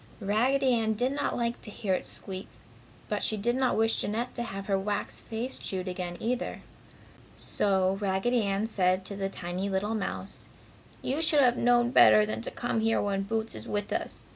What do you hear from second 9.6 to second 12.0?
little mouse, "You should have known